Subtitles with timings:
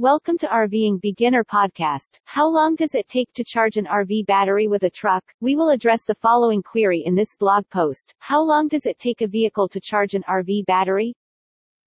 [0.00, 2.20] Welcome to RVing Beginner Podcast.
[2.24, 5.22] How long does it take to charge an RV battery with a truck?
[5.40, 8.14] We will address the following query in this blog post.
[8.18, 11.14] How long does it take a vehicle to charge an RV battery?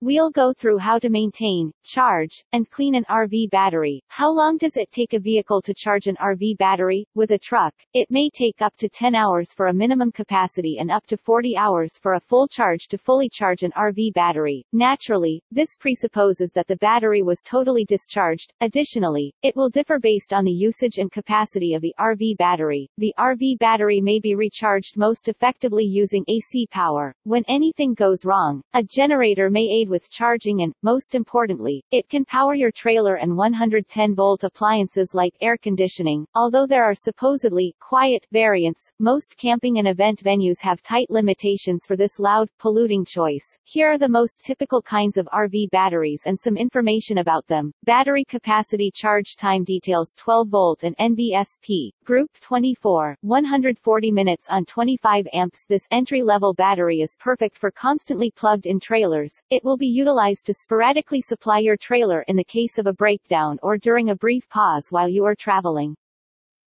[0.06, 4.04] We'll go through how to maintain, charge, and clean an RV battery.
[4.10, 7.08] How long does it take a vehicle to charge an RV battery?
[7.16, 10.92] With a truck, it may take up to 10 hours for a minimum capacity and
[10.92, 14.66] up to 40 hours for a full charge to fully charge an RV battery.
[14.74, 18.52] Naturally, this presupposes that the battery was totally discharged.
[18.60, 22.90] Additionally, it will differ based on the usage and capacity of the RV battery.
[22.98, 27.16] The RV battery may be recharged most effectively using AC power.
[27.24, 32.26] When anything goes wrong, a generator may aid with charging and, most importantly, it can
[32.26, 36.26] power your trailer and 110-volt appliances like air conditioning.
[36.34, 41.96] Although there are supposedly quiet variants, most camping and event venues have tight limitations for
[41.96, 43.46] this loud, polluting choice.
[43.66, 47.72] Here are the most typical kinds of RV batteries and some information about them.
[47.84, 51.92] Battery capacity charge time details 12 volt and NBSP.
[52.04, 55.66] Group 24, 140 minutes on 25 amps.
[55.70, 59.42] This entry-level battery is perfect for constantly plugged-in trailers.
[59.52, 63.60] It will be utilized to sporadically supply your trailer in the case of a breakdown
[63.62, 65.96] or during a brief pause while you are traveling.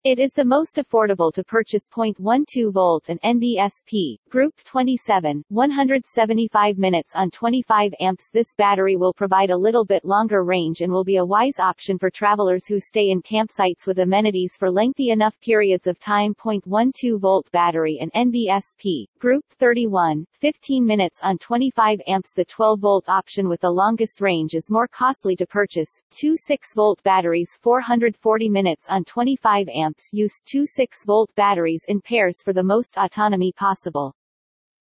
[0.09, 7.17] It is the most affordable to purchase 0.12 volt and NBSP, Group 27, 175 minutes
[7.17, 8.31] on 25 amps.
[8.31, 11.99] This battery will provide a little bit longer range and will be a wise option
[11.99, 16.37] for travelers who stay in campsites with amenities for lengthy enough periods of time.
[16.37, 22.33] 0.12 volt battery and NBSP, Group 31, 15 minutes on 25 amps.
[22.33, 26.01] The 12 volt option with the longest range is more costly to purchase.
[26.13, 32.43] Two 6 volt batteries 440 minutes on 25 amps use two 6-volt batteries in pairs
[32.43, 34.15] for the most autonomy possible.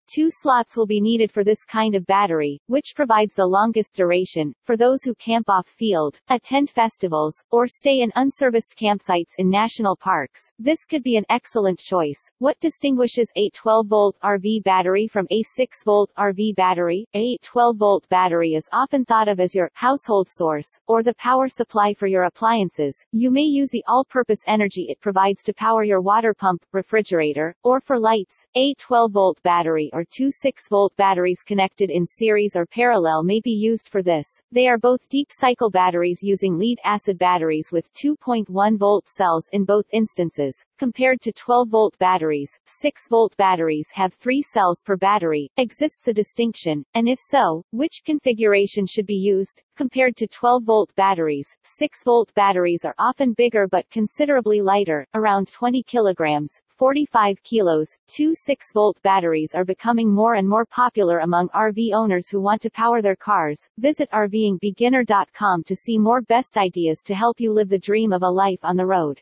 [0.08, 4.54] Two slots will be needed for this kind of battery, which provides the longest duration,
[4.62, 10.52] for those who camp off-field, attend festivals, or stay in unserviced campsites in national parks.
[10.60, 12.30] This could be an excellent choice.
[12.38, 17.08] What distinguishes a 12-volt RV battery from a 6-volt RV battery?
[17.14, 21.92] A 12-volt battery is often thought of as your household source, or the power supply
[21.94, 22.96] for your appliances.
[23.10, 27.80] You may use the all-purpose energy it provides to power your water pump, refrigerator, or
[27.80, 28.46] for lights.
[28.54, 33.88] A 12-volt battery or two 6-volt batteries connected in series or parallel may be used
[33.88, 34.26] for this.
[34.52, 40.54] They are both deep cycle batteries using lead-acid batteries with 2.1-volt cells in both instances.
[40.78, 42.50] Compared to 12-volt batteries,
[42.84, 45.50] 6-volt batteries have three cells per battery.
[45.56, 49.62] Exists a distinction, and if so, which configuration should be used?
[49.76, 56.62] Compared to 12-volt batteries, 6-volt batteries are often bigger but considerably lighter, around 20 kilograms,
[56.78, 57.98] 45 kilos.
[58.08, 62.70] Two 6-volt batteries are becoming more and more popular among RV owners who want to
[62.70, 63.68] power their cars.
[63.76, 68.30] Visit RVingBeginner.com to see more best ideas to help you live the dream of a
[68.30, 69.20] life on the road.